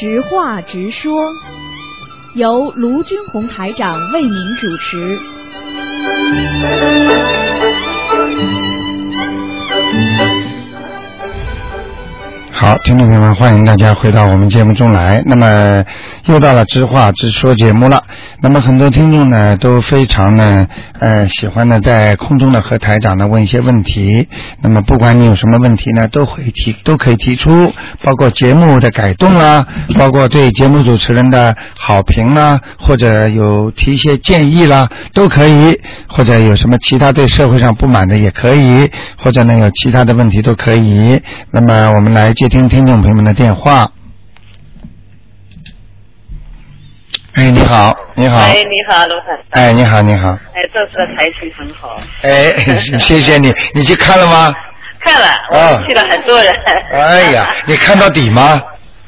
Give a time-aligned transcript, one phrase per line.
[0.00, 1.30] 直话直说，
[2.32, 5.18] 由卢军红台长为您主持。
[12.60, 15.22] 好，听众朋友们，欢迎大家回到我们节目中来。
[15.24, 15.82] 那么
[16.26, 18.04] 又到了知话直说节目了。
[18.42, 20.68] 那么很多听众呢都非常呢
[20.98, 24.28] 呃喜欢呢在空中呢和台长呢问一些问题。
[24.60, 29.66] 那么不管你有什么问题呢，都会提都可以提出，包括节目的改动啦，
[29.98, 35.80] 包括对节目主持人的好评啦，或者有提一些建议啦，都可以。
[36.12, 41.22] 或者有什么其他对社会上不满的也可以，或者呢有其他的问题都可以。
[41.52, 43.88] 那么我们来接听听众朋友们的电话。
[47.34, 49.26] 哎，你好，你好，哎，你好，罗台。
[49.50, 52.00] 哎，你好，你好，哎，这次的台庆很好。
[52.22, 54.52] 哎，谢谢你， 你去看了吗？
[55.00, 56.52] 看了，啊我去了很多人。
[56.92, 58.60] 哎呀， 你看到底吗？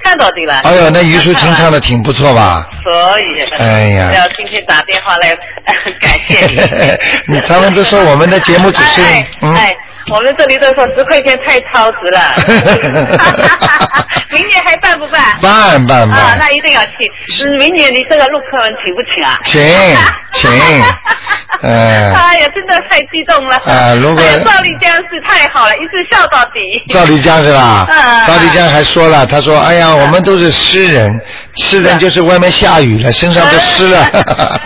[0.05, 0.59] 看到底了。
[0.61, 2.69] 哎呦，那虞书清唱的挺不错吧？
[2.85, 3.25] 所以。
[3.59, 5.37] 哎呀要今天打电话来
[6.01, 7.35] 感谢你。
[7.35, 9.77] 你他们都说我们的节目只是哎嗯哎，
[10.11, 12.35] 我们这里都说十块钱太超值了。
[14.31, 15.21] 明年还办不办？
[15.41, 16.93] 办办办啊，那一定要去。
[17.47, 19.39] 嗯，明年你这个陆客文请不请啊？
[19.45, 19.61] 请
[20.33, 20.51] 请
[21.63, 23.57] 哎哎呀，真的太激动了。
[23.57, 26.83] 啊如果赵丽江是太好了，一直笑到底。
[26.89, 27.87] 赵丽江是吧？
[27.89, 31.21] 嗯赵丽江还说了，他说：“哎呀，我们都是诗人，
[31.57, 34.05] 诗人就是外面下雨了，身上都湿了。
[34.11, 34.17] 是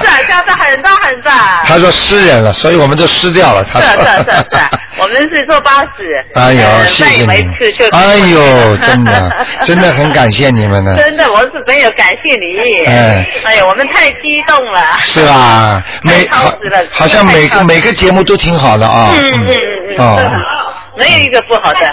[0.06, 1.62] 啊，下次很大很大。
[1.66, 3.64] 他说湿人了，所以我们都湿掉了。
[3.72, 3.90] 他说。
[3.90, 6.24] 是啊是啊是啊 我们是坐巴士。
[6.34, 7.48] 哎呦，呃谢谢你。
[7.90, 10.96] 哎呦，真的，真的很感谢你们呢。
[11.02, 12.86] 真的，我是没有感谢你。
[12.86, 14.80] 哎哎呀，我们太激动了。
[15.00, 15.82] 是吧？
[16.02, 16.52] 每好
[16.90, 19.10] 好像每个每个节目都挺好的啊。
[19.14, 20.65] 嗯嗯嗯嗯，哦
[20.96, 21.92] 没有一个不好的。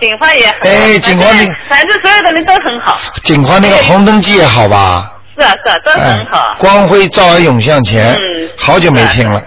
[0.00, 0.68] 警花也很好。
[0.68, 2.98] 哎警花那个反正所有的人都很好。
[3.24, 5.10] 锦花那个红灯记也好吧？
[5.38, 9.40] 是啊是啊，都哎很好。，光辉照而涌向前嗯，好久没听了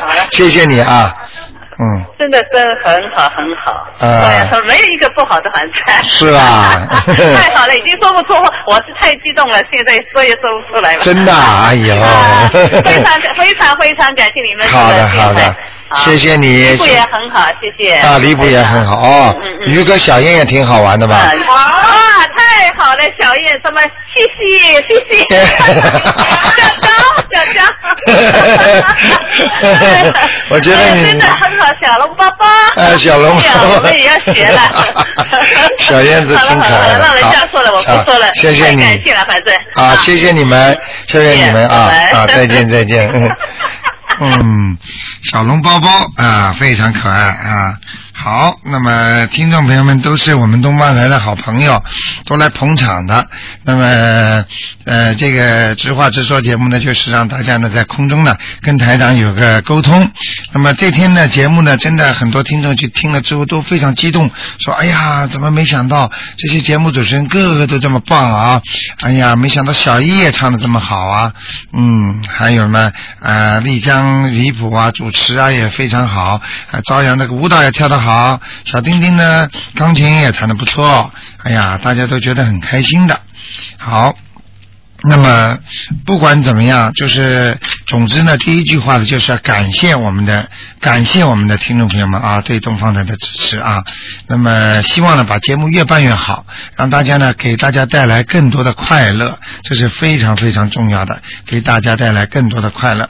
[0.00, 0.26] 好了。
[0.32, 1.14] 谢谢你啊，
[1.78, 2.04] 嗯。
[2.18, 6.02] 真的真很好很好，啊没有一个不好的反正。
[6.02, 11.04] 是吧太好了，已经说不出话，我是太激动了，现在说也说不出来了。
[11.04, 14.66] 真的啊哎呦啊非常非常非常感谢你们。
[14.68, 15.56] 好的好的
[15.96, 17.94] 谢谢你礼物也很好，谢谢。
[17.96, 19.58] 啊，离谱也很好哦嗯嗯。
[19.62, 21.16] 嗯鱼哥小燕也挺好玩的吧？
[21.16, 21.56] 啊，哇，
[22.36, 23.80] 太好了，小燕，什么
[24.14, 24.38] 谢谢
[24.88, 24.94] 谢
[25.28, 25.64] 谢，小
[26.80, 26.90] 张
[27.32, 27.58] 小张，
[30.48, 34.60] 我觉得你真的很好，小龙包包，哎小龙包包哎呀我们也要学了，
[35.78, 40.76] 小燕子挺可爱的好了好了，让人家说了，我不说了，谢谢你太感谢了，反正啊，谢谢你们，
[41.06, 43.10] 谢谢你们啊啊，再见再见。
[43.12, 43.30] 嗯
[44.20, 44.76] 嗯，
[45.22, 47.78] 小笼包包啊，非常可爱啊。
[48.20, 51.80] 好，那么听众朋友们都是我们东方台的好朋友，
[52.24, 53.28] 都来捧场的。
[53.62, 54.44] 那么
[54.84, 60.10] 呃，这个直话直说节目呢，就是让大家呢在空中呢跟台长有个沟通。
[60.52, 68.60] 那么这天呢节目呢，真的很多听众去听了之后都非常激动，说：“哎呀，怎么没想到这些节目主持人个个都这么棒啊！
[69.00, 71.32] 哎呀，没想到小一也唱的这么好啊！
[71.72, 72.90] 嗯，还有什么
[73.22, 76.40] 呃丽江离谱啊，主持啊也非常好，
[76.72, 83.20] 啊朝阳那个舞蹈也跳得好，好小丁丁呢钢琴也弹得不错，哎呀，大家都觉得很开心的。
[83.76, 84.14] 好。
[85.02, 85.58] 那么
[86.04, 90.48] 不管怎么样，就是总之呢，第一句话呢，就是要感谢我们的
[90.80, 93.84] 感谢我们的听众朋友们啊，对东方台的支持啊。
[94.26, 96.44] 那么希望呢，把节目越办越好，
[96.76, 103.08] 让大家呢给大家带来更多的快乐，这是非常非常重要的，给大家带来更多的快乐。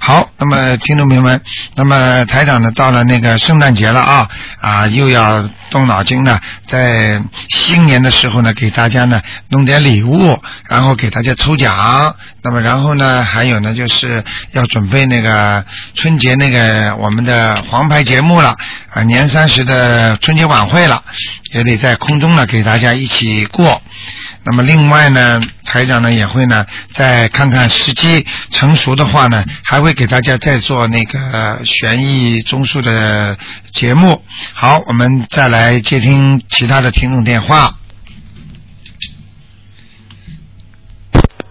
[0.00, 1.42] 好，那么听众朋友们，
[1.74, 4.28] 那么台长呢到了那个圣诞节了啊
[4.60, 12.14] 啊，又要动脑筋呢，在新年的时候呢，给大家呢弄点礼物，然后给大家抽奖。
[12.42, 14.22] 那么然后呢，还有呢，就是
[14.52, 18.56] 要准备那个春节那个我们的黄牌节目了
[18.92, 21.02] 啊，年三十的春节晚会了，
[21.52, 23.82] 也得在空中呢给大家一起过。
[24.44, 25.40] 那么另外呢，
[25.76, 33.36] 台长呢也会呢再看看时机成熟的话呢，还会给大家再做那个悬疑综述的
[33.74, 34.22] 节目。
[34.54, 37.72] 好，我们再来接听其他的听众电话。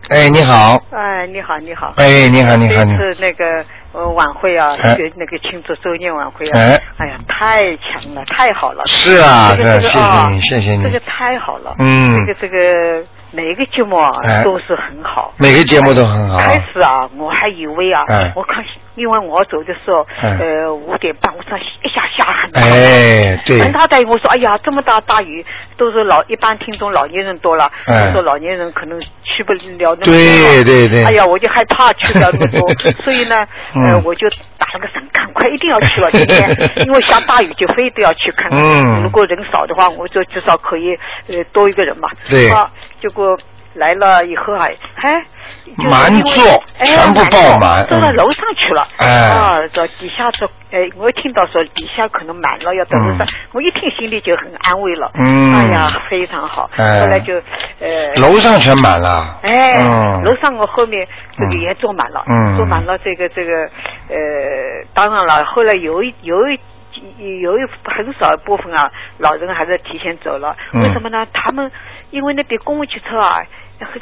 [0.09, 1.93] 哎，你好，哎，你好，你好。
[1.97, 3.45] 哎，你好，你好，你好，这次那个
[3.91, 8.83] 呃晚会啊，那个庆祝周年晚会啊，哎哎呀，太强了，太好了。
[8.87, 10.99] 是啊，这是啊，谢谢你，谢谢你这个。
[11.01, 11.75] 太好了。
[11.77, 13.05] 嗯这个这个
[13.35, 15.33] 每个节目啊哎都是很好。
[15.37, 16.39] 每个节目都很好。
[16.39, 18.63] 开始啊，我还以为啊哎，我看，
[18.95, 22.61] 因为我走的时候，哎呃，五点半，我说一下下很大。
[22.61, 24.05] 哎，对很大大雨。
[24.05, 25.45] 我说哎呀，这么大大雨，
[25.77, 30.05] 都是老一般听众老年人多了，哎我说老年人可能去不了那么多。
[30.13, 32.69] 对对对哎呀，我就害怕去不了那么多，
[33.03, 33.35] 所以呢，
[33.73, 34.27] 呃，嗯我就
[34.57, 36.49] 打了个伞，赶快一定要去了今天，
[36.85, 38.59] 因为下大雨就非得要去看看。
[38.59, 40.95] 嗯如果人少的话，我就至少可以
[41.27, 42.09] 呃多一个人嘛。
[42.29, 42.69] 对啊，
[43.01, 43.37] 结果
[43.75, 44.67] 来了以后啊，
[45.03, 45.21] 哎，
[45.77, 48.87] 就是满座哎全部爆满嗯都到楼上去了。
[48.97, 55.11] 哎啊，这底下说，哎，我听到说底下可能满了，要到楼上嗯，我一听心里就很安慰了。
[55.15, 56.69] 嗯哎呀，非常好。
[56.77, 57.35] 哎后来就
[57.79, 58.13] 呃。
[58.21, 59.39] 楼上全满了。
[59.43, 63.51] 哎，嗯楼上我后面这个嗯也坐满了，嗯坐满了这个这个
[64.09, 64.15] 呃，
[64.93, 66.59] 当然了，后来有一有一。
[67.41, 70.55] 有一很少一部分啊，老人还是提前走了。
[70.73, 71.25] 嗯为什么呢？
[71.33, 71.71] 他们
[72.11, 73.39] 因为那边公共汽车啊，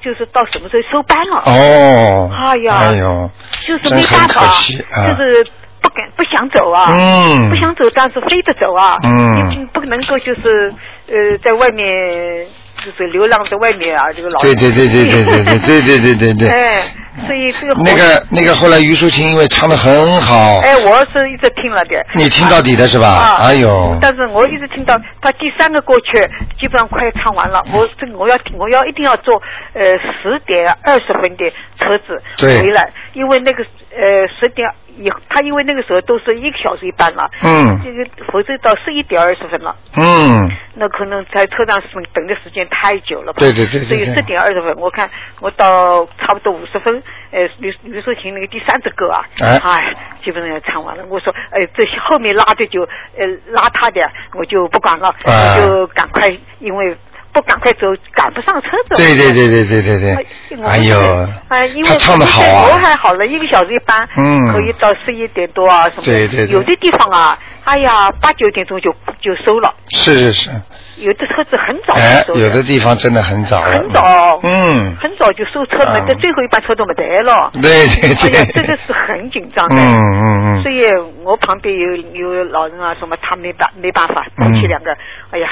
[0.02, 2.30] 就是到什么时候收班了，哦。
[2.32, 3.30] 哎呀哎呦。
[3.62, 5.46] 就是没办法，啊就是
[5.82, 10.74] 不敢不想走啊，嗯不想走，但是非得走啊，嗯你不能够就是
[11.08, 12.46] 呃在外面
[12.84, 16.50] 就是流浪在外面啊，这个老对对对对对对对对对对对对。
[16.50, 16.84] 哎，
[17.26, 22.04] 所以这个那个那个，后来虞书琴因为唱的很好，哎，我是一直听了的。
[22.16, 23.08] 你听到底的是吧？
[23.08, 26.12] 啊，哎呦，但是我一直听到他第三个歌曲
[26.60, 29.36] 基本上快唱完了，我这我要听，我要一定要坐
[29.74, 29.82] 呃
[30.22, 33.64] 十点二十分的车子回来，因为那个
[33.96, 39.76] 呃十点以，他因为那个时候都是一个小时一班了，嗯这个否则到十一点二十分了。
[39.96, 43.40] 嗯，那可能在车上等等的时间太久了吧？
[43.40, 45.10] 对对对对对所以十点二十分，我看
[45.40, 47.02] 我到差不多五十分，
[47.32, 51.04] 呃，吕吕淑琴那个第三支歌啊，哎基本上要唱完了。
[51.10, 54.02] 我说，哎，这些后面拉的就呃拉他的，
[54.34, 56.96] 我就不管了，哎我就赶快，因为
[57.34, 58.96] 不赶快走，赶不上车子。
[58.96, 62.68] 对对对对对对对，哎呦，哎，因为他唱的好啊。
[62.68, 64.54] 我啊，还好了，一个小时一班，嗯。
[64.54, 66.04] 可以到十一点多啊什么的。
[66.04, 66.54] 对对对。
[66.54, 69.74] 有的地方啊，哎呀，八九点钟就就收了。
[69.90, 70.50] 是是是，
[70.98, 77.52] 有的车子很早哎，就收有的地方真的很早，很早，嗯，很早就收车了，啊这最后一班车都没得了。
[77.54, 77.70] 对对
[78.04, 79.76] 哎呀，这对，个是很紧张的。
[79.76, 80.86] 嗯嗯嗯，所以
[81.24, 81.96] 我旁边有
[82.36, 84.92] 有老人啊，什么他没办没办法，夫嗯妻两个，
[85.32, 85.50] 哎呀，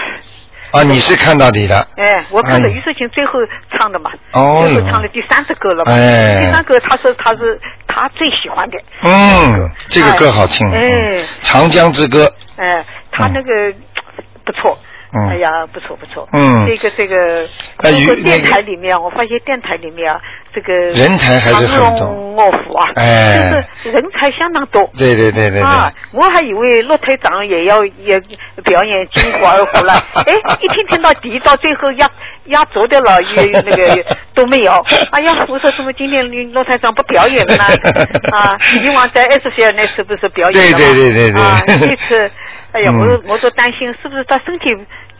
[0.71, 2.71] 啊，你是看到底的，哎，我看到哎。
[2.71, 3.33] 虞淑琴最后
[3.77, 4.65] 唱的嘛，哦。
[4.67, 6.45] 最后唱的第三首歌了嘛，哎。
[6.45, 11.17] 第三歌他说他是他最喜欢的，嗯，这个歌好听，哎。
[11.17, 13.49] 嗯长江之歌，哎，他那个
[14.45, 14.77] 不错。
[14.81, 14.87] 嗯
[15.29, 16.27] 哎呀，不错不错。
[16.33, 17.47] 嗯这个这个，
[17.77, 20.19] 哎与包括电台里面，我发现电台里面啊，
[20.53, 24.89] 这个人才还是很多卧虎啊，哎就是人才相当多。
[24.97, 28.19] 对对对对啊，，我还以为骆台长也要也
[28.63, 32.09] 表演金虎二虎了， 哎，一听听到底，到最后压
[32.45, 34.71] 压轴的了， 也那个都没有。
[35.11, 37.63] 哎呀，我说怎么今天骆台长不表演了呢？
[38.31, 40.77] 啊，以往在 S 线那是不是表演了吗？
[40.77, 42.31] 对对对对对啊，这次，
[42.71, 42.97] 哎呀，嗯。
[42.99, 44.65] 我我都担心是不是他身体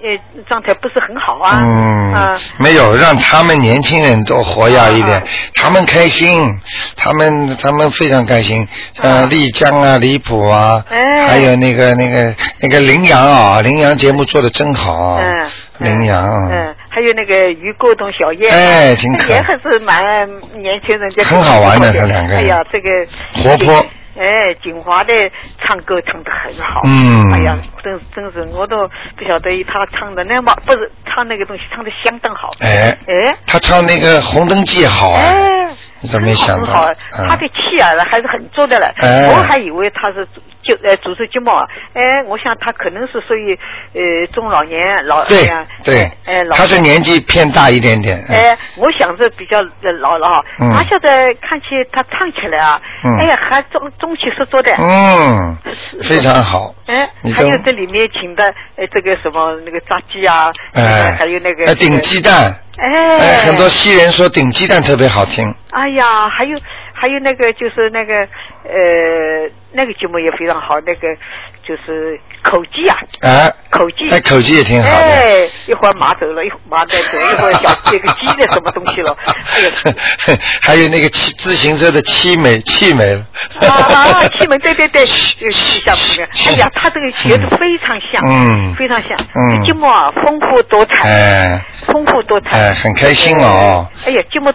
[0.03, 1.62] 呃状态不是很好啊？
[1.63, 5.18] 嗯啊，，没有，让他们年轻人多活跃一点。
[5.18, 6.59] 啊，他们开心，
[6.95, 8.68] 他们他们非常开心。
[9.01, 9.27] 呃，啊。
[9.30, 10.98] 丽江啊，离谱啊，哎。
[11.27, 15.47] 还有那个那个那个羚羊啊，羚羊节目做的真好，嗯，
[15.80, 19.36] 羚羊，啊嗯，还有那个于沟东小燕，哎挺可爱。
[19.36, 20.04] 也还是蛮
[20.59, 22.39] 年轻人家很好玩的他两个人。
[22.39, 22.89] 哎呀，这个
[23.44, 23.86] 活泼。
[24.18, 25.13] 哎，锦华的
[25.60, 27.31] 唱歌唱得很好，嗯。
[27.31, 28.88] 哎呀，真真是我都
[29.18, 33.35] 不晓得他唱的那么不是唱那个东西唱的相当好，哎哎。
[33.47, 36.88] 他唱那个《红灯记》好啊，哎，你怎么没想到很好，
[37.20, 37.28] 嗯。
[37.30, 38.94] 他的气啊还是很足的了。
[38.98, 39.30] 哎。
[39.31, 40.28] 我还以为他是
[40.64, 43.58] 就呃主持节目啊，哎，我想他可能是属于
[43.94, 46.12] 呃中老年老对哎呀对。
[46.26, 46.56] 哎，老。
[46.56, 48.36] 他是年纪偏大一点点，嗯。
[48.36, 50.72] 哎，我想着比较呃老了哈，嗯。
[50.76, 53.18] 他现在看起他唱起来啊，嗯。
[53.20, 54.72] 哎呀，还中中气十足的。
[54.78, 55.58] 嗯，
[56.04, 58.44] 非常好，哎，还有都这里面请的
[58.76, 66.57] 呃这个什么那个炸鸡啊，哎，还有那个呃顶鸡蛋，哎，哎，很多西人说顶鸡蛋特别好听，哎呀，还有
[66.94, 68.16] 还有那个就是那个
[68.64, 71.07] 呃那个节目也非常好，那个
[71.64, 74.95] 就是口技啊，啊，口技，哎，口技也挺好的。
[74.95, 80.40] 哎，一会儿马走了，一会儿马再走，一会儿小这个鸡的什么东西了，哎呀。
[80.61, 83.23] 还有那个骑自行车的气美气美了。
[83.68, 84.27] 啊啊！
[84.37, 85.06] 气门对对对，有
[85.51, 89.09] 气象那个，哎呀，他这个学的非常像，嗯非常像。
[89.35, 93.87] 嗯节目啊，丰富多彩，哎丰富多彩，哎，很开心哦。
[94.06, 94.51] 哎呀，节目，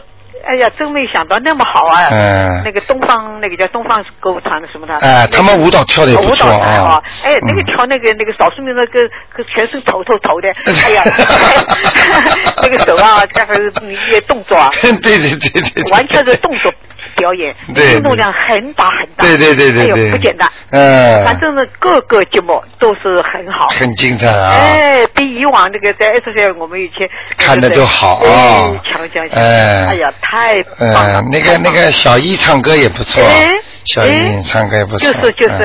[0.46, 2.08] 哎呀，真没想到那么好啊！
[2.10, 11.02] 嗯那个东方那个叫东方歌舞团的什么的，哎他们舞蹈跳的也不错舞蹈团啊啊，哎，那个嗯跳那个那个少数民族跟跟全身头头头的， 哎呀，
[12.62, 13.54] 那个手啊，这个
[13.90, 16.72] 一些动作啊， 对对对对对，完全是动作
[17.16, 23.68] 表演，对运动量很大很大，对对对对哎呦不简单，嗯，反正是各个节目都是很好。
[23.70, 24.58] 很精彩啊。
[24.61, 29.42] 哎，比以往那个在 S C 我们以前看的都好啊哎，强强强！
[29.42, 31.20] 哎哎呀，太棒了！
[31.20, 33.50] 嗯，那个那个小艺唱歌也不错哎，
[33.85, 35.12] 小一哎唱歌也不错。
[35.12, 35.64] 就是就是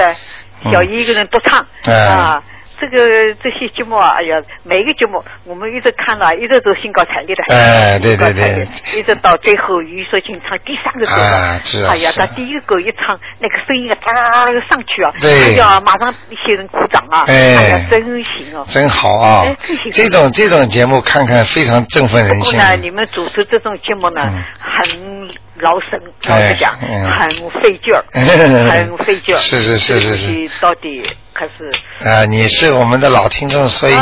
[0.64, 2.42] 嗯，小艺一个人独唱哎啊。
[2.82, 7.44] 这个这些节目啊，哎呀，每一个节目我们一直看了，一直都兴高采烈的。
[7.54, 18.66] 哎对对对一直到最后于淑琴唱第三个歌啊是啊哎呀，是啊他第一个歌一唱，那个声音啊，哒上去啊，对哎呀，马上一些人鼓掌啊，哎哎呀，真行哦。
[18.70, 19.92] 真好啊哎真行！
[19.92, 22.58] 这种这种节目看看非常振奋人心。
[22.58, 27.30] 不过呢，你们主持这种节目呢，嗯很劳神，老哎实讲，嗯很
[27.62, 29.38] 费劲儿，很费劲儿。
[29.40, 31.02] 是是是是到底
[31.34, 33.94] 可是啊，你是我们的老听众，所以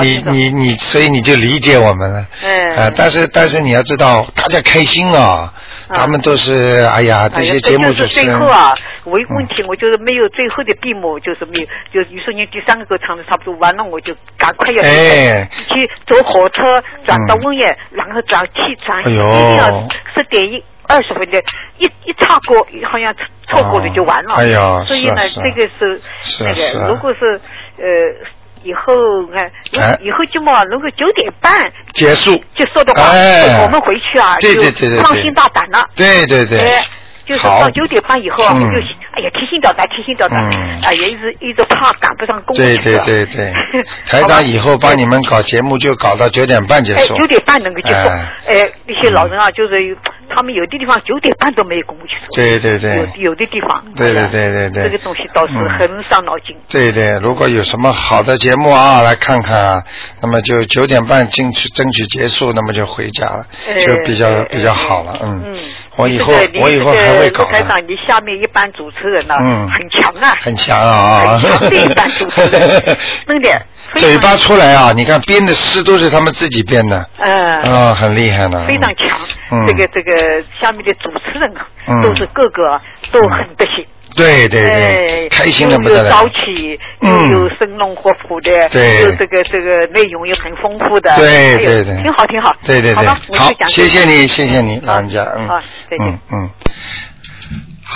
[0.00, 2.26] 你、你你你，所以你就理解我们了。
[2.42, 5.52] 嗯啊，但是但是你要知道，大家开心啊，
[5.88, 8.38] 他们都是哎呀，这些节目就是主持人。
[8.38, 8.74] 最后啊，
[9.04, 11.60] 唯一问题我就是没有最后的闭幕，就是没
[11.92, 15.48] 有，就于是你第三个歌唱的差不多完了，我就赶快要哎。
[15.68, 20.62] 去坐火车转到温野，然后转去转，一定要十点一。
[20.88, 21.40] 二十分钟，
[21.78, 23.14] 一一差过，好像
[23.46, 24.34] 错过了就完了。
[24.34, 26.00] 哦哎呀所以呢，这个是
[26.40, 27.40] 那个，如果是
[27.78, 27.84] 呃
[28.62, 28.92] 以后
[29.32, 29.98] 看，如哎。
[30.02, 32.42] 以后节目啊，如果九点半结束。
[32.54, 33.62] 就说的话，哎。
[33.64, 34.48] 我们回去啊，就
[35.02, 35.84] 放心大胆了。
[35.94, 36.58] 对对对。
[36.60, 36.84] 哎，
[37.26, 38.76] 就是到九点半以后啊，嗯我就
[39.16, 43.52] 哎呀提心吊胆，提心吊胆，嗯哎呀一直一直怕赶不上公务对对对对，
[44.06, 47.14] 台长以后帮你们搞节目就搞到九点半结哎，束。
[47.16, 47.96] 九点半能够结束。
[48.08, 49.96] 哎哎，那些老人啊，就是
[50.28, 52.28] 他们有的地方九点半都没有公务去做。
[52.34, 53.84] 对对对有有的地方。
[53.96, 56.56] 对对对对对这个东西倒是嗯很伤脑筋。
[56.68, 59.82] 对对，如果有什么好的节目啊，来看看啊，
[60.20, 65.42] 那么就九点半进去争取结束，那么就回家了，哎就比较哎比较好了，嗯。
[65.46, 65.54] 嗯，
[65.96, 69.68] 我以后我以后还会搞的，卢台长，你下面一班主持人呢，嗯。
[69.70, 73.62] 很强啊，很强啊，很强的一班主持人， 真的。
[73.96, 77.62] 嘴巴出来啊，你看编的诗都是他们自己编的，嗯。
[77.62, 78.64] 啊，很厉害呢。
[78.66, 79.16] 非常强，
[79.52, 79.66] 嗯。
[79.66, 82.02] 这个这个下面的主持人啊，嗯。
[82.02, 82.80] 都是个个
[83.12, 83.84] 都很得行，
[84.14, 86.04] 对对哎对，开心的不得了。
[86.04, 86.28] 又有朝。
[86.28, 87.30] 气，嗯。
[87.30, 89.00] 又有生龙活虎的，对。
[89.02, 93.04] 又这个这个内容又很丰富的，对对对，挺好挺好，对对对。
[93.04, 95.46] 好谢谢你，谢谢你，老人家，嗯。
[95.48, 95.58] 好
[95.90, 96.06] 再见。
[96.08, 96.50] 嗯嗯。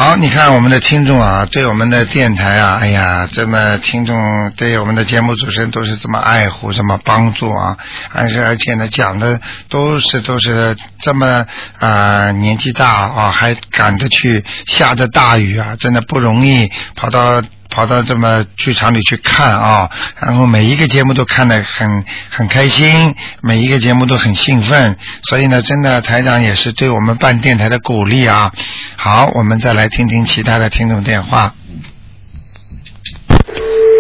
[0.01, 7.77] 好，你看我们的听众啊，对我们的电台啊，哎呀，这么听众对我们的节目主持人都是这么爱护，这么帮助啊，
[8.13, 11.45] 而且而且呢，讲的都是都是这么
[11.81, 28.53] 啊、年纪大啊，还赶着去下着大雨啊，真的不容易，跑到跑到这么剧场里去看啊，然后每一个节目都看得很很开心，每一个节目都很兴奋，所以呢，真的台长也是对我们办电台的鼓励啊。
[28.97, 31.53] 好，我们再来听听其他的听众电话。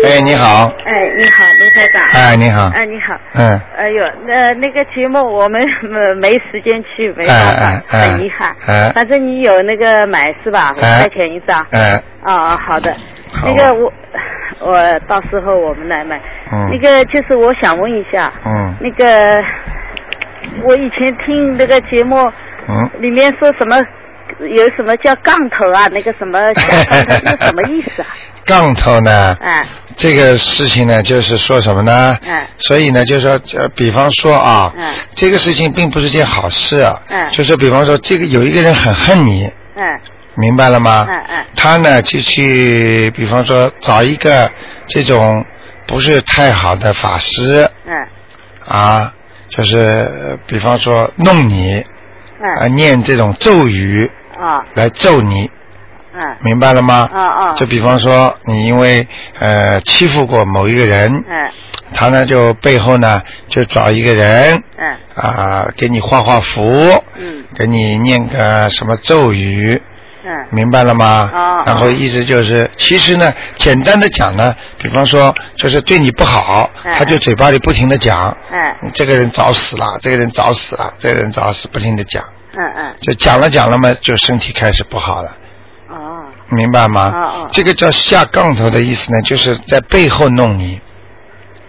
[0.05, 2.03] 哎，你好，哎，你好，卢台长。
[2.23, 3.21] 哎，你好，哎，你好。
[3.35, 5.61] 嗯，哎呦，那那个节目我们
[5.93, 8.57] 呃 没时间去，没办法，哎哎哎很遗憾。
[8.67, 10.73] 哎反正你有那个买是吧？
[10.77, 11.67] 五哎块钱一张。
[11.73, 12.97] 哎，哦、好的。
[13.33, 13.93] 好那个我
[14.61, 16.21] 我到时候我们来买。
[16.53, 19.05] 嗯那个就是我想问一下，嗯那个
[20.65, 22.17] 我以前听那个节目
[22.69, 23.77] 嗯，里面说什么
[24.49, 28.09] 有什么叫杠头啊，那个什么小杠头是什么意思啊？
[28.47, 29.37] 杠头呢？
[29.41, 29.63] 哎
[29.97, 32.17] 这个事情呢，就是说什么呢？
[32.27, 36.95] 嗯所以呢，就是说，呃，比方说啊，嗯这个事情并不是件好事啊。
[37.09, 39.45] 嗯就是比方说，这个有一个人很恨你，
[39.75, 40.01] 嗯
[40.41, 41.07] 明白了吗？
[41.09, 41.45] 嗯嗯。
[41.57, 44.51] 他呢就去，比方说找一个
[44.87, 45.45] 这种
[45.87, 47.93] 不是太好的法师嗯。
[48.67, 49.13] 啊，
[49.49, 54.09] 就是呃比方说弄你啊，嗯念这种咒语
[54.41, 55.51] 啊来咒你，
[56.15, 56.21] 嗯。
[56.43, 57.09] 明白了吗？
[57.13, 59.07] 啊啊就比方说你因为
[59.41, 61.51] 呃欺负过某一个人，嗯。
[61.95, 64.97] 他呢就背后呢就找一个人嗯。
[65.17, 66.63] 啊给你画画符，
[67.17, 67.45] 嗯。
[67.57, 69.81] 给你念个什么咒语，
[70.29, 71.31] 嗯明白了吗？
[71.33, 85.31] 哦然后意思就是，其实呢，简单的讲呢，比方说就是对你不好，嗯他就嘴巴里不停的讲，嗯你这个人早死了，这个人早死了，这个人早死，不停的讲，嗯嗯就讲了讲了嘛，就身体开始不好了。
[85.89, 85.97] 哦
[86.51, 87.13] 明白吗？
[87.15, 90.81] 哦哦这个叫下杠头的意思呢，就是在背后弄你。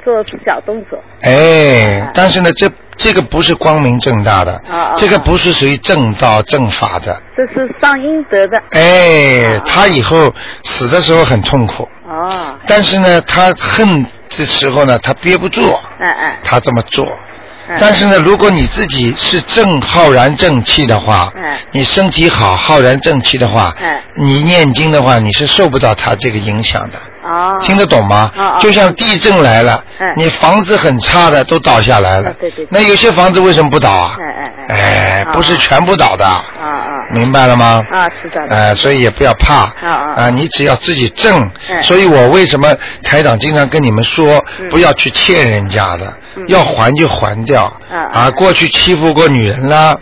[0.04, 0.14] 做
[0.46, 0.98] 小动作。
[1.22, 7.22] 哎嗯，但是呢，这这个不是光明正大的，哦哦这个不是属于正道正法的。
[7.36, 8.62] 这是上阴德的。
[8.72, 12.58] 哎哦，他以后死的时候很痛苦，哦。
[12.68, 15.62] 但是呢，他恨的时候呢，他憋不住，
[16.00, 17.06] 嗯嗯他这么做。
[17.06, 26.98] 嗯但是呢，如果你自己是正浩然正气的话，嗯你身体好浩然正气的话，嗯你念经的话，你是受不到他这个影响的。
[27.24, 28.32] 哦，听得懂吗？
[28.60, 32.68] 就像地震来了，嗯你房子很差的都倒下来了，啊对对对。
[32.72, 34.16] 那有些房子为什么不倒啊？
[34.20, 34.76] 哎哎哎。
[34.76, 36.90] 哎，哦不是全部倒的，啊啊。
[37.14, 37.84] 明白了吗？
[37.92, 39.56] 啊，是的，呃，所以也不要怕。
[39.56, 40.14] 啊啊。
[40.16, 41.50] 啊，你只要自己挣。
[41.70, 44.70] 嗯所以我为什么台长经常跟你们说，嗯。
[44.70, 46.44] 不要去欠人家的，嗯。
[46.48, 47.66] 要还就还掉。
[47.92, 47.98] 啊。
[48.14, 49.98] 啊，过去欺负过女人啦，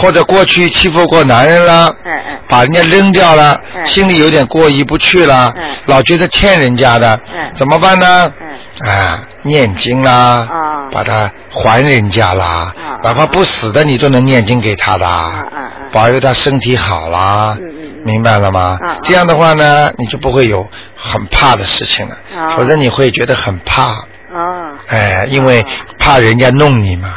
[0.00, 2.38] 或者过去欺负过男人啦，嗯嗯。
[2.48, 3.84] 把人家扔掉了，嗯。
[3.84, 5.68] 心里有点过意不去了，嗯。
[5.86, 7.50] 老觉得欠人家的，嗯。
[7.54, 8.32] 怎么办呢？
[8.40, 8.88] 嗯。
[8.88, 18.02] 啊，念经啦，啊把它还人家啦，啊哪怕不死的你都能念经给他的，啊啊啊保佑他身体好啦，嗯嗯嗯。
[18.04, 18.78] 明白了吗？
[18.80, 20.64] 啊啊这样的话呢，你就不会有
[20.94, 25.64] 很怕的事情了，啊否则你会觉得很怕，哦，哎，因为
[25.98, 27.14] 怕人家弄你嘛，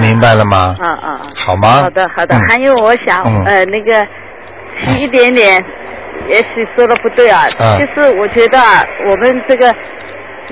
[0.00, 0.76] 明白了吗？
[0.80, 1.82] 啊啊啊，好吗？
[1.82, 2.34] 好的好的。
[2.36, 3.44] 嗯，还有我想嗯。
[3.44, 4.06] 呃那个
[4.84, 5.62] 提一点点，
[6.28, 9.74] 也许说的不对啊，啊就是我觉得啊，我们这个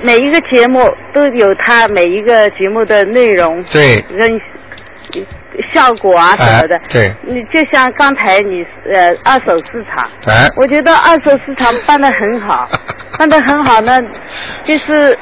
[0.01, 0.79] 每一个节目
[1.13, 4.29] 都有它每一个节目的内容对，跟
[5.73, 6.75] 效果啊什么的。
[6.75, 6.81] 哎。
[6.89, 7.11] 对。
[7.27, 12.67] 你就像刚才你呃二手市场，哎，我觉得二手市场办的很好，
[13.17, 13.97] 办的很好呢，
[14.63, 15.17] 就是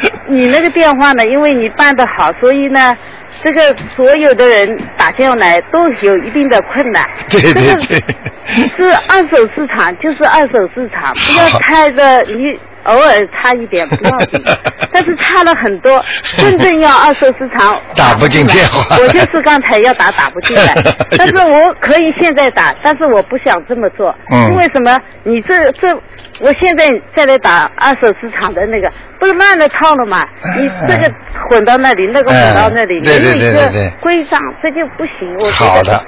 [0.28, 2.96] 你那个电话呢，因为你办的好，所以呢，
[3.42, 7.02] 这个所有的人打电话来都有一定的困难。
[7.28, 7.98] 对对这个对
[8.76, 12.58] 是二手市场，就是二手市场，不要好猜的你。
[12.88, 14.42] 偶尔差一点不要紧，
[14.92, 16.04] 但是差了很多。
[16.36, 20.74] 真正要二手市场 打不进电话 我就是刚才要打打不进来，
[21.18, 24.98] 但是我可以现在打，但是我不想这么做，嗯因为什么？
[25.24, 25.94] 你这这，
[26.40, 28.90] 我现在再来打二手市场的那个，
[29.20, 30.24] 不是乱了套了嘛？
[30.56, 31.12] 你这个
[31.50, 35.34] 混到那里，那个混到那里，没有一个规章，这就不行。
[35.38, 36.00] 我觉得好的，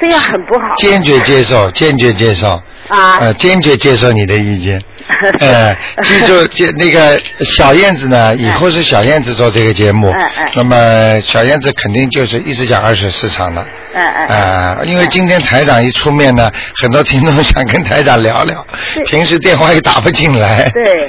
[0.00, 0.74] 这样很不好。
[0.76, 2.60] 坚决接受，坚决接受。
[2.88, 4.82] 啊呃，坚决接受你的意见。
[5.40, 10.08] 呃，记住，这那个小燕子呢，以后是小燕子做这个节目。
[10.10, 13.64] 嗯嗯那么小燕子肯定就是一直讲二手市场的。
[13.94, 14.28] 嗯嗯。
[14.28, 18.64] 啊、因为今天台长一出面呢，很多听众想跟台长聊聊，
[19.06, 20.68] 平时电话也打不进来。
[20.70, 21.06] 对，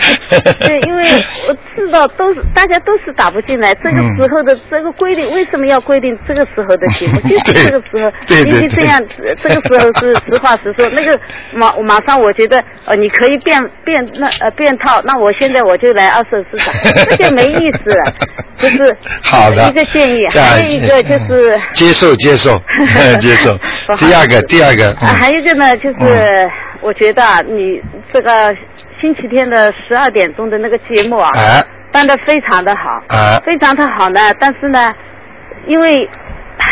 [0.59, 7.19] 对，因为我知道都是大家都是打不进来，这个嗯时候的这个规定为什么要规定这个时候的节目？
[7.29, 9.01] 就是这个时候，对对因为这样，
[9.41, 10.89] 这个时候是实话实说。
[10.89, 11.19] 那个
[11.63, 16.73] 马马上我觉得呃，你可以变变那呃变套，那我现在我就来二手市场，
[17.10, 18.13] 这就没意思了。
[18.58, 22.58] 就是 好的，一个建议，还有一个就是嗯接受接受
[23.19, 23.58] 接受
[23.97, 26.49] 第二个第二个，还有一个呢，就是
[26.82, 27.82] 我觉得啊，你
[28.13, 28.56] 这个
[29.02, 34.19] 星期天的十二点钟的那个节目啊，哎办的非常的好，哎非常的好呢。
[34.39, 34.93] 但是呢，
[35.67, 36.08] 因为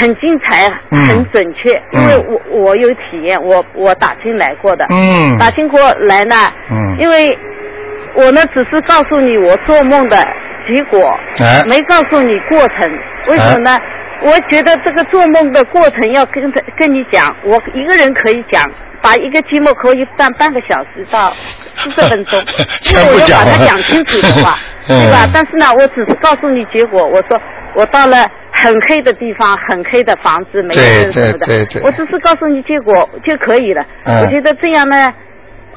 [0.02, 1.00] 很精彩，嗯。
[1.08, 2.02] 很准确，嗯。
[2.02, 5.38] 因为我我有体验，我我打进来过的，嗯。
[5.38, 6.36] 打进过来呢，
[6.72, 6.98] 嗯。
[7.00, 7.38] 因为
[8.16, 10.18] 我呢只是告诉你我做梦的
[10.68, 11.00] 结果，
[11.40, 11.64] 哎。
[11.70, 12.92] 没告诉你过程，
[13.28, 13.80] 为什么呢？
[14.24, 18.62] 我觉得这个做梦的过程要跟他跟你讲，我一个人可以讲，
[19.02, 21.34] 把一个节目可以办半个小时到
[21.76, 22.40] 四十分钟。
[22.92, 24.60] 因为我要把它讲清楚的话，
[24.90, 25.02] 嗯。
[25.02, 25.28] 对吧？
[25.34, 27.42] 但是呢，我只是告诉你结果，我说
[27.76, 33.86] 我到了很黑的地方，很黑的房子，没有人什么的，对对对我只是告诉你结果就可以了。
[34.06, 35.14] 嗯我觉得这样呢，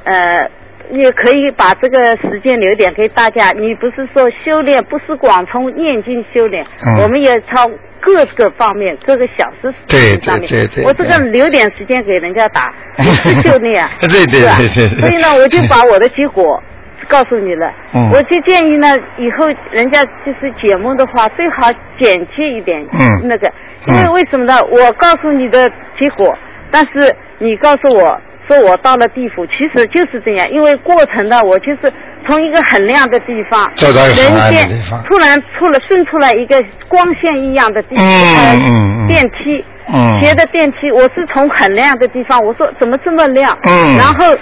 [0.04, 0.50] 呃。
[0.92, 3.52] 也可以把这个时间留点给大家。
[3.52, 9.72] 你不是说修炼不是光从念经修炼，嗯我们也从各个方面、各个小事
[10.20, 10.46] 上面。
[10.46, 13.90] 对对对我这个留点时间给人家打，不是修炼 啊。
[14.02, 16.62] 对对是吧对对对所以呢，我就把我的结果
[17.04, 17.72] 告诉你了。
[17.94, 18.88] 嗯我就建议呢，
[19.18, 22.80] 以后人家就是节目的话，最好简洁一点。
[22.98, 23.46] 嗯那个，
[23.86, 24.54] 因嗯为为什么呢？
[24.70, 26.36] 我告诉你的结果，
[26.70, 28.20] 但是你告诉我。
[28.46, 31.90] 说我到了地府，其实就是这样，因为过程呢，我就是
[32.26, 34.68] 从一个很亮的地方，人间
[35.06, 36.54] 突然出了生出来一个
[36.86, 43.56] 光线一样的地嗯呃嗯嗯电梯，嗯斜的电梯，我是从很亮的地方，我说怎么这么亮？
[43.66, 44.36] 嗯然后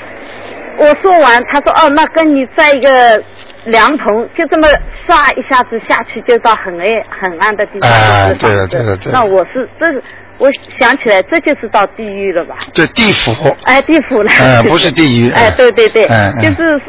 [0.79, 3.23] 我说完，他说哦，那跟你在一个
[3.65, 4.69] 凉棚，就这么
[5.07, 6.87] 唰一下子下去，就到很暗
[7.21, 7.91] 很暗的地方。
[8.39, 10.03] 对了对了对了那我是这个，
[10.43, 10.51] 我
[10.81, 12.57] 想起来，这就是到地狱了吧？
[12.75, 13.31] 对地府，
[13.63, 14.31] 哎，地府了。
[14.41, 16.03] 哎不是地狱哎，对对对，
[16.43, 16.81] 就是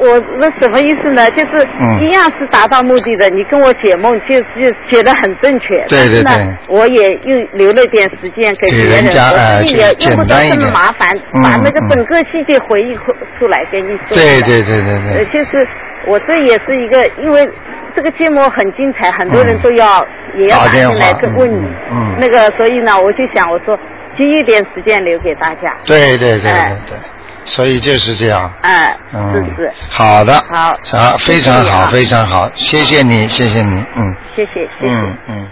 [0.00, 1.30] 我那什么意思呢？
[1.32, 3.28] 就是嗯一样是达到目的的。
[3.28, 5.84] 你跟我解梦，就就解得很正确。
[5.86, 12.94] 对对但是呢，我也又留了点时间给别给人我自己也用不着这么麻烦，嗯把那个嗯整个细节回忆
[13.38, 14.14] 出来给你说。
[14.16, 15.68] 对对对对呃，对，就是
[16.06, 17.46] 我这也是一个，因为
[17.94, 20.04] 这个节目很精彩，很多人都要、
[20.36, 21.64] 也要进来跟问你。
[21.90, 23.78] 嗯嗯那个，所以呢，我就想，我说
[24.18, 25.76] 就一点时间留给大家。
[25.86, 26.98] 对对对哎对对，
[27.44, 28.50] 所以就是这样。
[28.62, 34.92] 哎，嗯，是是，好的，好好，非常好，非常好，谢谢你，谢谢你，嗯谢谢谢谢。
[34.92, 35.46] 嗯嗯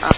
[0.00, 0.08] 好。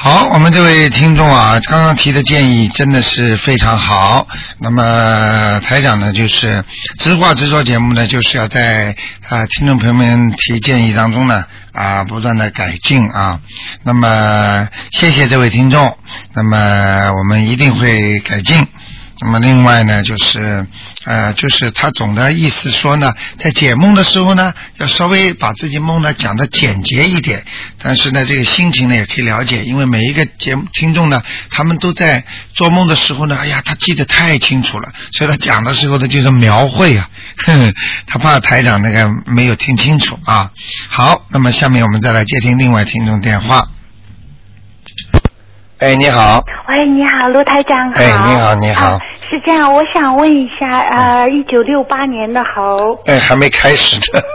[0.00, 4.28] 好，我们这位听众啊，刚刚提的建议真的是非常好。
[4.58, 6.62] 那么台长呢，就是
[7.00, 8.94] 直话直说节目呢，就是要在
[9.28, 13.40] 啊、听众朋友们提建议当中呢啊不断的改进啊。
[13.82, 15.98] 那么谢谢这位听众，
[16.32, 18.68] 那么我们一定会改进。
[19.20, 20.64] 那么另外呢，就是
[21.04, 27.44] 呃，就是他总的意思说呢，在解梦的时候呢，要稍微把自己梦呢讲的简洁一点。
[27.78, 37.10] 但是呢，这个心情呢也可以了解，因为每一个节目听众呢，他们都在做梦的时候呢，哎呀，他记得太清楚了，所以他讲的时候呢就是描绘啊，
[37.44, 37.74] 哼，
[38.06, 40.52] 他怕台长那个没有听清楚啊。
[40.88, 43.68] 好，那么下面我们再来接听另外听众电话。
[45.80, 48.00] 哎，你好，喂，你好，卢台长好。
[48.02, 48.98] 哎你好你好啊
[49.30, 54.20] 是这样，我想问一下，呃，一九六八年的猴，哎，还没开始呢。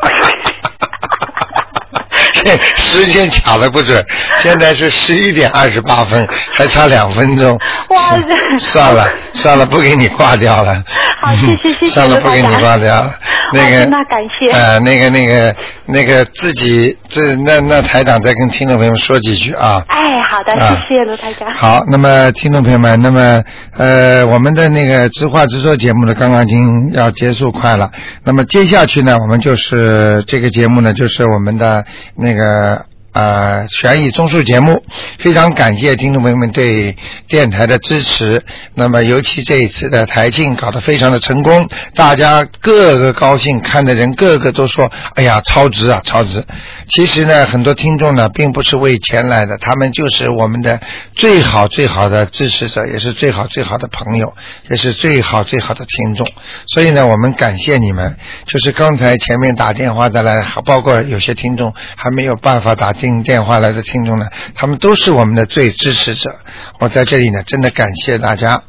[2.33, 4.03] 现时间卡的不准，
[4.39, 7.59] 现在是十一点二十八分，还差两分钟。
[7.89, 8.17] 哇
[8.59, 10.81] 算了算了，不给你挂掉了。
[11.19, 13.11] 好谢谢谢谢 算了，不给你挂掉了。
[13.53, 19.83] 那个，那感谢呃，那个那个那个自己这那那台长再跟听众朋友们说几句啊。
[19.87, 21.53] 哎，好的，啊谢谢卢台长。
[21.53, 23.43] 好，那么听众朋友们，那么
[23.77, 27.91] 呃，我们的那个直话直说节目呢，刚刚已经要结束快了。
[28.23, 31.85] 那么接下去呢，我们就是这个节目呢，就是我们的
[32.15, 32.85] 那个。
[33.13, 34.83] 呃，悬疑综述节目，
[35.19, 36.97] 非常感谢听众朋友们对
[37.27, 38.43] 电台的支持。
[38.73, 46.43] 那么，尤其这一次的台庆搞得非常的成功，大家个个高兴，看的人个个都说：“哎呀，超值啊，超值！”
[46.89, 50.79] 其实呢，很多听众呢，并不是为钱来的，他们就是我们的
[51.13, 54.33] 最好最好的支持者，也是最好最好的朋友，
[54.71, 56.27] 也是最好最好的听众。
[56.65, 58.17] 所以呢，我们感谢你们。
[58.47, 66.37] 就是刚才前面打电话的来，包括有些听众还没有办法打听电话来的听众呢，他们都是我们的最支持者。
[66.79, 68.63] 我在这里呢，真的感谢大家。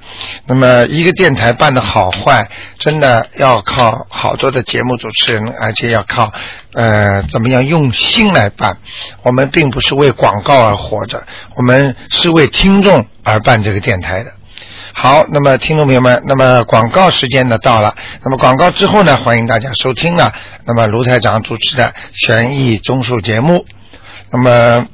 [0.47, 6.33] 那么，一个电台办的好坏，真的要靠好多的节目主持人，而且要靠
[6.73, 8.79] 呃怎么样用心来办。
[9.23, 14.33] 我们并不是为广告而活着，我们是为听众而办这个电台的。
[14.97, 17.95] 好，那么听众朋友们，那么广告时间呢到了，
[18.25, 20.33] 那么广告之后呢，欢迎大家收听啊，
[20.67, 23.65] 那么卢台长主持的悬疑综述节目，
[24.35, 24.87] 那么。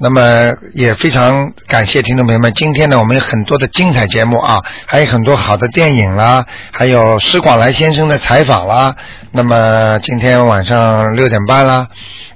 [0.00, 8.94] 那么也非常感谢听众朋友们，今天呢我们有很多的精彩节目啊，还有很多好的电影啦，还有施广来先生的采访啦。
[9.32, 11.88] 那么今天晚上六点半啦，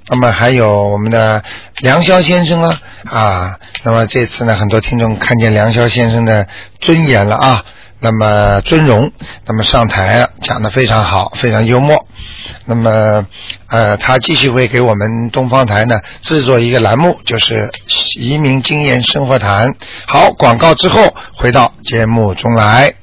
[0.08, 1.40] 那么还有我们的
[1.78, 3.58] 梁霄先生啦啊。
[3.84, 6.48] 那么这次呢，很多听众看见梁霄先生的
[6.80, 7.64] 尊严了啊。
[8.02, 9.12] 那么尊荣，
[9.46, 12.04] 那么上台了，讲得非常好，非常幽默。
[12.64, 13.24] 那么
[13.68, 17.70] 呃，他继续会给我们东方台呢制作一个栏目，就是
[18.18, 19.74] 移民经验生活谈。
[20.06, 22.94] 好，广告之后回到节目中来。